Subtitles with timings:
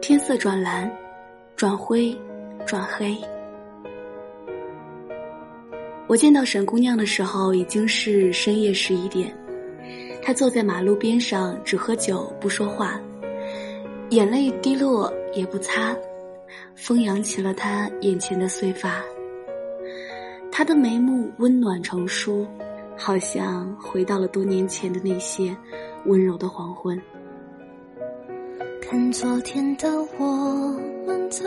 [0.00, 0.90] 天色转蓝，
[1.56, 2.16] 转灰，
[2.66, 3.16] 转黑。
[6.06, 9.36] 我见到沈姑娘的时候，已经是深夜十一点。
[10.22, 12.98] 她坐在马路边上，只喝酒不说话，
[14.10, 15.94] 眼泪滴落也不擦，
[16.74, 19.02] 风扬起了她眼前的碎发。
[20.50, 22.46] 她的眉目温暖成书，
[22.96, 25.54] 好像回到了多年前的那些
[26.06, 27.00] 温柔的黄昏。
[28.80, 31.44] 看昨天的我们走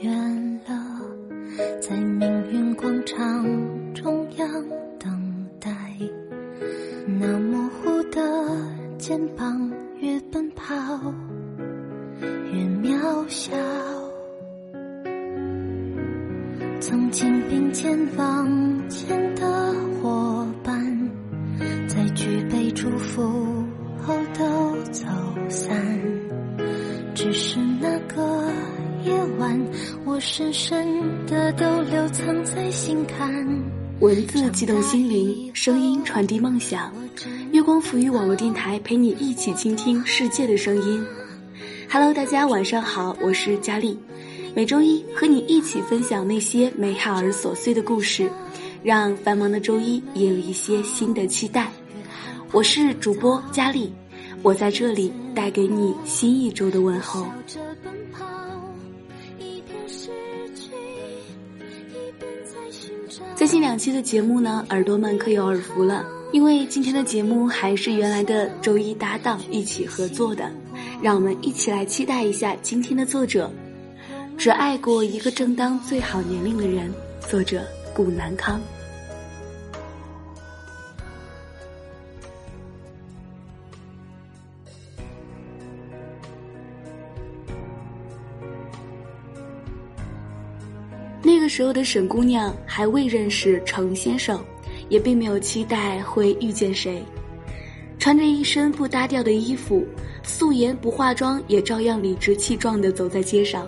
[0.00, 1.00] 远了，
[1.80, 3.44] 在命运广场
[3.94, 4.48] 中央
[4.98, 5.70] 等待。
[7.06, 8.20] 那模糊的
[8.96, 10.74] 肩膀，越奔跑
[12.52, 13.52] 越渺小。
[16.80, 21.10] 曾经并肩往前的伙伴，
[21.86, 23.57] 在举杯祝福
[24.08, 25.04] 后都走
[25.50, 26.00] 散。
[27.14, 28.50] 只是那个
[29.04, 29.60] 夜晚，
[30.06, 33.30] 我深深的都留藏在心坎。
[34.00, 36.90] 文字激动心灵，声音传递梦想。
[37.52, 41.04] 月光抚育网络电台，陪你一起倾听世界的声音。
[41.90, 43.98] Hello，大家晚上好，我是佳丽。
[44.54, 48.26] 每周一和你一起分享那些美好而琐碎的故事，
[48.82, 51.70] 让繁忙的周一也有一些新的期待。
[52.52, 53.92] 我是主播佳丽。
[54.42, 57.26] 我在这里带给你新一周的问候。
[63.34, 70.50] 最近两期的节目呢，耳朵们可有耳福了，因为今天的节目还是原来的周一搭档一起合作的，
[71.02, 73.50] 让我们一起来期待一下今天的作者。
[74.36, 76.92] 只爱过一个正当最好年龄的人，
[77.28, 77.64] 作者
[77.94, 78.60] 顾南康。
[91.22, 94.42] 那个时候的沈姑娘还未认识程先生，
[94.88, 97.02] 也并没有期待会遇见谁。
[97.98, 99.84] 穿着一身不搭调的衣服，
[100.22, 103.66] 素颜不化妆也照样理直气壮地走在街上。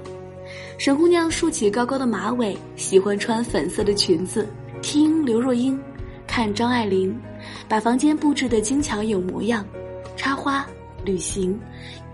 [0.79, 4.49] 沈姑娘竖起高高的马尾，喜欢穿粉色的裙子，
[4.81, 5.79] 听刘若英，
[6.27, 7.15] 看张爱玲，
[7.69, 9.67] 把房间布置得精巧有模样，
[10.17, 10.65] 插花、
[11.05, 11.59] 旅行，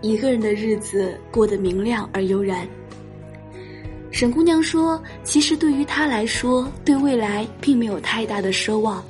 [0.01, 2.67] 一个人的日子过得明亮而悠然。
[4.17, 9.05] 沈姑娘说：“其实对于她来说，对未来并没有太大的奢望。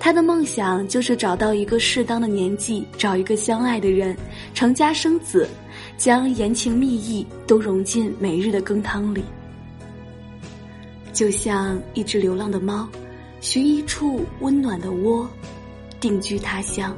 [0.00, 4.16] 她的梦想就是找到一个适当的年纪，找一个相爱的人，
[4.54, 5.48] 成家生子，
[5.96, 9.22] 将言情蜜意都融进每日的羹汤里。
[11.12, 12.88] 就像一只流浪的猫，
[13.40, 15.30] 寻一处温暖的窝，
[16.00, 16.92] 定居他乡。”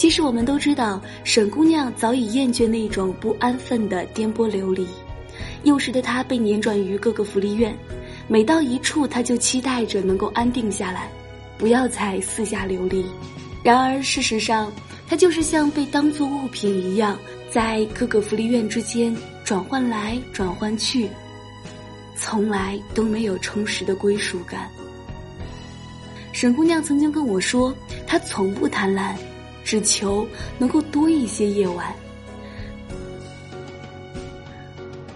[0.00, 4.86] 其实我们都知道，沈姑娘早已厌倦那种不安分的颠簸流离。
[5.64, 7.76] 幼时的她被辗转于各个福利院，
[8.26, 11.10] 每到一处，她就期待着能够安定下来，
[11.58, 13.04] 不要再四下流离。
[13.62, 14.72] 然而事实上，
[15.06, 17.18] 她就是像被当作物品一样，
[17.50, 21.10] 在各个福利院之间转换来转换去，
[22.16, 24.66] 从来都没有充实的归属感。
[26.32, 27.74] 沈姑娘曾经跟我说，
[28.06, 29.14] 她从不贪婪。
[29.70, 30.26] 只求
[30.58, 31.94] 能够多一些夜晚，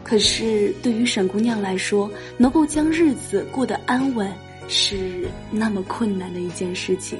[0.04, 4.32] 可是对于沈姑娘来说，能够将日子过得安稳，
[4.68, 7.18] 是那么困难的一件事情。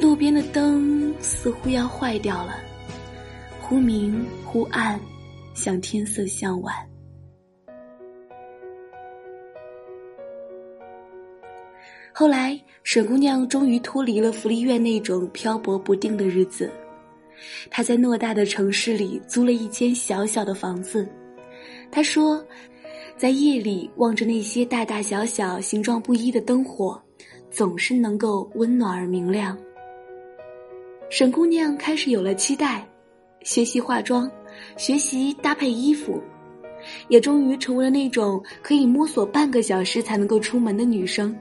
[0.00, 2.54] 路边的灯似乎要坏掉了，
[3.60, 5.00] 忽明忽暗，
[5.54, 6.72] 像天色向晚。
[12.16, 16.70] 后来，沈姑娘终于脱离了福利院那种漂泊不定的日子。
[17.68, 21.08] 她在偌大的城市里租了一间小小的房子。
[21.90, 22.40] 她说，
[23.16, 27.02] 在夜里望着那些大大小小、形状不一的灯火，
[27.50, 29.58] 总是能够温暖而明亮。
[31.10, 32.86] 沈姑娘开始有了期待，
[33.42, 34.30] 学习化妆，
[34.76, 36.22] 学习搭配衣服，
[37.08, 41.36] 也终于成为了那种可以摸索半个小时才能够出门的女生。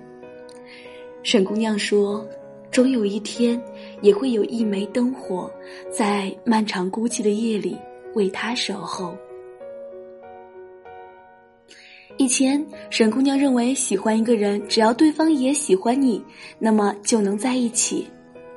[1.24, 2.28] 沈姑娘说
[2.70, 3.60] ：“终有一天，
[4.02, 5.50] 也会有一枚灯火，
[5.90, 7.78] 在漫长孤寂的夜里
[8.14, 9.16] 为她守候。”
[12.18, 16.22] 以前，沈姑娘认为喜欢一个人，只要对方也喜欢你，
[16.60, 18.06] 那么就能在一起。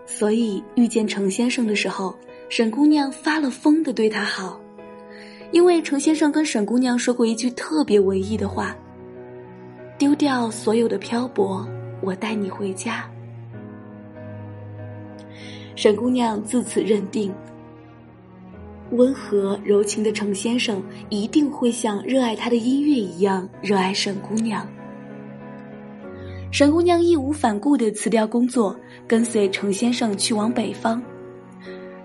[0.05, 2.15] 所以遇见程先生的时候，
[2.49, 4.61] 沈姑娘发了疯的对他好。
[5.53, 8.77] 因为程先生跟沈姑娘说过一句特别文艺的话
[9.97, 11.67] ：“丢掉所有的漂泊，
[12.01, 13.05] 我带你回家。”
[15.77, 17.31] 沈姑娘自此认定，
[18.93, 24.67] 温和柔情的程先生一定会像热爱他的音乐一样热爱沈姑娘。
[26.51, 28.75] 沈姑娘义无反顾地辞掉工作，
[29.07, 31.03] 跟随程先生去往北方。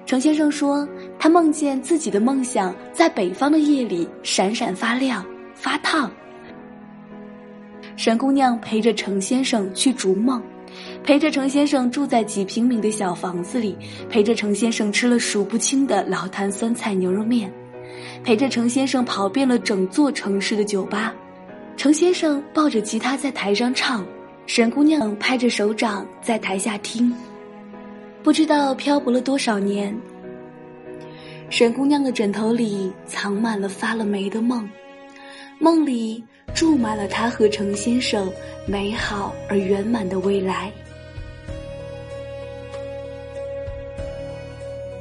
[0.05, 0.85] 程先生说，
[1.17, 6.11] 他梦见自己的梦想在北方的夜里闪闪发亮、发烫。
[8.01, 10.42] 沈姑娘陪着程先生去逐梦。
[11.03, 13.77] 陪着程先生住在几平米的小房子里，
[14.09, 17.53] 陪着程先生吃了数不清的老坛酸菜牛肉面，
[18.24, 21.13] 陪着程先生跑遍了整座城市的酒吧。
[21.77, 24.03] 程先生抱着吉他在台上唱，
[24.48, 27.13] 沈姑娘拍着手掌在台下听。
[28.24, 29.95] 不知道漂泊了多少年，
[31.51, 34.68] 沈姑娘的枕头里藏满了发了霉的梦，
[35.59, 38.31] 梦里注满了他和程先生
[38.65, 40.71] 美好而圆满的未来。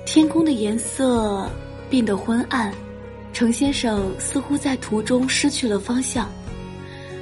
[0.05, 1.49] 天空的颜色
[1.89, 2.73] 变得昏暗，
[3.33, 6.29] 程先生似乎在途中失去了方向。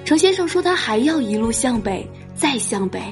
[0.05, 3.03] 程先生说：“他还要一路向北，再向北。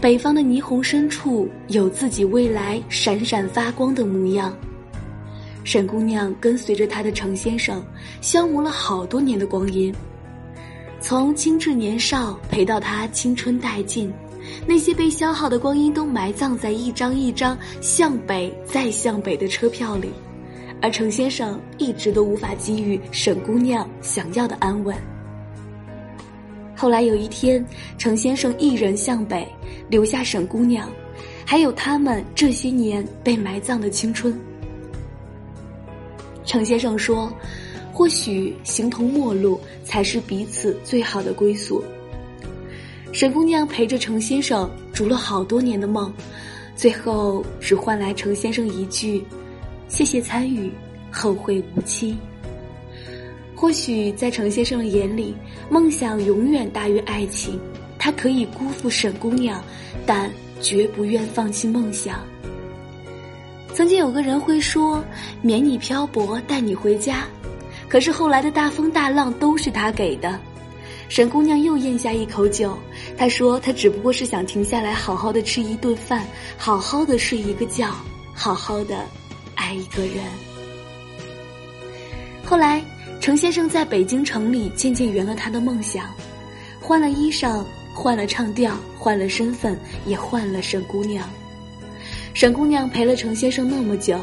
[0.00, 4.56] 北方的霓虹深处有自己未来闪闪发光的模样。”
[5.66, 7.84] 沈姑娘跟随着她的程先生，
[8.20, 9.92] 消磨了好多年的光阴，
[11.00, 14.10] 从青稚年少陪到他青春殆尽。
[14.64, 20.12] 那些被消耗的光阴都埋葬在一张一张向北再向北的车票里，
[20.80, 24.96] 而程先生一直都无法给予沈姑娘想要的安稳。
[26.76, 27.66] 后来有一天，
[27.98, 29.44] 程先生一人向北，
[29.90, 30.88] 留下沈姑娘，
[31.44, 34.32] 还有他们这些年被埋葬的青春。
[36.56, 37.30] 程先生说
[37.92, 41.84] ：“或许形同陌路才是彼此最好的归宿。”
[43.12, 46.10] 沈姑娘陪着程先生逐了好多年的梦，
[46.74, 49.22] 最后只换来程先生一句
[49.86, 50.72] ：“谢谢参与，
[51.10, 52.16] 后会无期。”
[53.54, 55.34] 或许在程先生的眼里，
[55.70, 57.60] 梦想永远大于爱情，
[57.98, 59.62] 他可以辜负沈姑娘，
[60.06, 60.30] 但
[60.62, 62.20] 绝不愿放弃梦想。
[63.76, 65.04] 曾经有个人会说
[65.42, 67.26] ：“免你漂泊，带你回家。”
[67.90, 70.40] 可是后来的大风大浪都是他给的。
[71.10, 72.74] 沈姑娘又咽下一口酒，
[73.18, 76.24] 她说：“她只不过是想停下来，好好的吃一顿饭，
[76.56, 77.94] 好好的睡一个觉，
[78.32, 78.96] 好好的
[79.56, 80.24] 爱一个人。”
[82.46, 82.82] 后来，
[83.20, 86.06] 程先生在北京城里渐渐圆了他的梦想，
[86.80, 87.62] 换了衣裳，
[87.92, 91.28] 换了唱调，换了身份，也换了沈姑娘。
[92.36, 94.20] 沈姑娘陪了程先生那么久，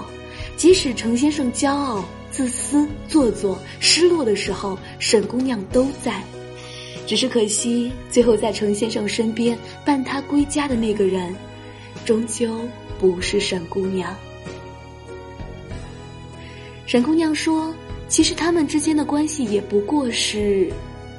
[0.56, 6.22] 即使程先生骄傲、自私、做作、失落的时候，沈姑娘都在。
[7.08, 11.36] 只是可惜，最后在程先生身边伴他归家的那个人，
[12.06, 12.56] 终究
[13.00, 14.16] 不是沈姑娘。
[16.86, 17.74] 沈姑娘说
[18.08, 20.72] ：“其实他们之间的关系也不过是，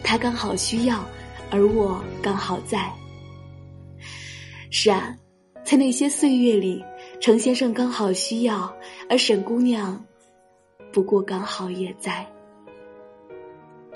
[0.05, 1.05] 他刚好需要，
[1.50, 2.88] 而我刚好在。”
[4.70, 5.12] 是啊，
[5.64, 6.84] 在那些岁月里，
[7.20, 8.70] 程先生刚好需要，
[9.08, 10.05] 而沈姑娘，
[10.93, 12.27] 不过刚好也在。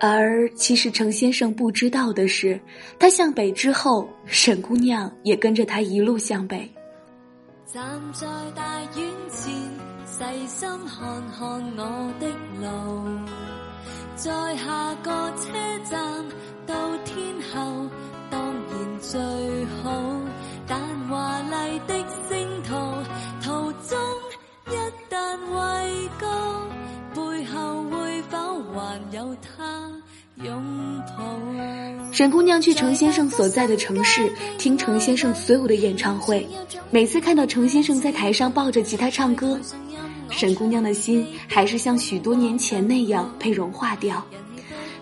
[0.00, 2.58] 而其实程先生不知道的是，
[2.98, 6.68] 他向北之后，沈姑娘也跟着他一路向北。
[7.66, 9.52] 站在大院前，
[10.06, 12.28] 细心看看我的
[12.60, 13.04] 路，
[14.14, 15.52] 在下个车
[15.90, 16.24] 站
[16.66, 17.18] 到天
[17.52, 17.86] 后，
[18.30, 19.20] 当然最
[19.82, 20.20] 好。
[20.68, 21.94] 但华丽的
[22.28, 22.74] 星途，
[23.42, 23.98] 途中
[24.66, 24.76] 一
[25.10, 26.26] 旦畏高，
[27.14, 28.38] 背后会否
[28.74, 29.88] 还有他？
[32.12, 36.46] 沈姑娘去程先生所在的城市听程先生所有的演唱会，
[36.90, 39.58] 每次看到程先生在台上抱着吉他唱歌，
[40.30, 44.24] 沈姑娘的心还是像许多年前那样被融化掉，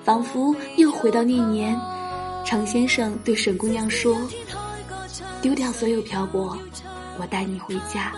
[0.04, 1.78] 仿佛又回到那年，
[2.44, 4.16] 程先生对沈姑娘说
[5.46, 6.58] ：“丢掉所有漂泊，
[7.20, 8.12] 我带你回家。”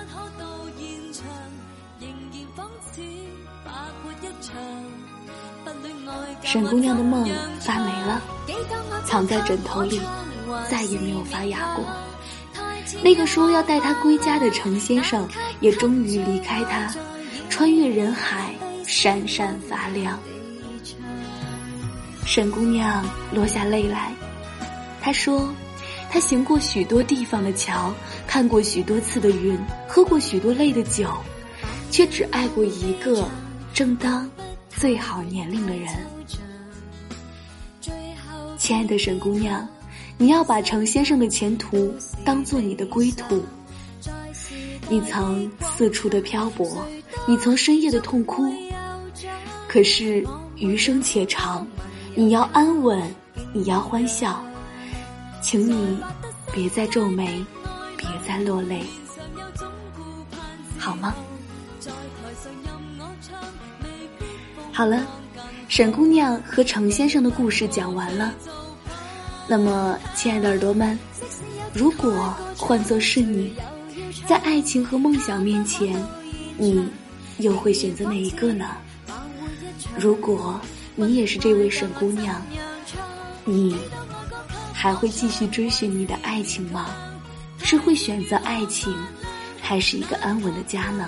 [6.43, 7.29] 沈姑娘的梦
[7.61, 8.23] 发霉了，
[9.05, 10.01] 藏在枕头里，
[10.71, 11.85] 再也没有发芽过。
[13.03, 15.29] 那个说要带她归家的程先生，
[15.61, 16.91] 也终于离开她，
[17.51, 18.55] 穿越人海，
[18.87, 20.19] 闪闪发亮。
[22.25, 23.05] 沈姑娘
[23.35, 24.15] 落下泪来，
[25.03, 25.53] 她说
[26.11, 27.93] ：“他行过许多地方的桥，
[28.27, 31.11] 看过许多次的云，喝过许多泪的酒，
[31.91, 33.29] 却只爱过一个。”
[33.75, 34.29] 正当
[34.69, 35.89] 最好年龄的人。
[38.57, 39.69] 亲爱的沈姑娘，
[40.17, 43.41] 你要把程先生的前途当做你的归途。
[44.89, 46.85] 你曾四处的漂泊，
[47.25, 48.53] 你曾深夜的痛哭。
[49.69, 51.65] 可是余生且长，
[52.17, 53.01] 你要安稳，
[53.53, 54.43] 你要欢笑，
[55.51, 55.99] 请你
[56.53, 57.43] 别再皱眉，
[57.97, 58.85] 别再落泪，
[60.79, 61.15] 好吗？
[64.71, 65.07] 好了，
[65.67, 68.35] 沈姑娘和程先生的故事讲完了。
[69.47, 70.99] 那么，亲爱的耳朵们，
[71.73, 73.55] 如果换作是你，
[74.27, 75.99] 在爱情和梦想面前，
[76.59, 76.87] 你
[77.39, 78.67] 又会选择哪一个呢？
[79.99, 80.61] 如果
[80.95, 82.39] 你也是这位沈姑娘，
[83.47, 83.79] 你
[84.81, 86.87] 还会继续追寻你的爱情吗？
[87.65, 88.95] 是会选择爱情，
[89.61, 91.05] 还是一个安稳的家呢？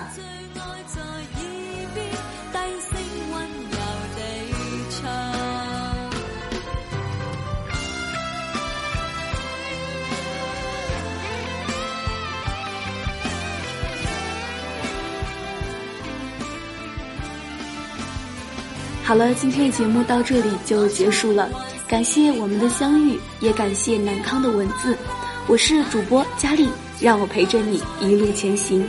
[19.05, 21.49] 好了，今天的节目到这里就结束了。
[21.91, 24.97] 感谢我们的相遇，也感谢南康的文字。
[25.45, 26.69] 我是主播佳丽，
[27.01, 28.87] 让我陪着你一路前行。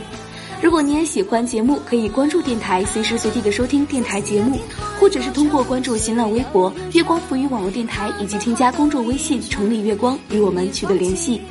[0.61, 4.57] 如果你也喜欢节目，可以关注电台，随时随地的收听电台节目，
[5.01, 11.41] 或者是通过关注新浪微博“月光浮语网络电台”，以及添加公众微信“城里月光”与我们取得联系。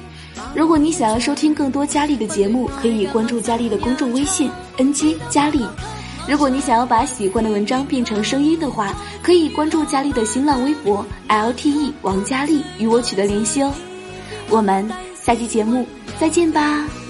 [0.55, 5.61] 如果你想要收听更多佳丽的节目，可以关注佳丽的公众微信 “ng 佳丽”。
[6.29, 13.73] 如果你想要把喜欢的文章变成声音的话，可以关注佳丽的新浪微博 lte 王佳丽，与我取得联系哦。
[14.49, 14.88] 我们
[15.21, 15.87] 下期节目
[16.19, 17.02] 再见吧。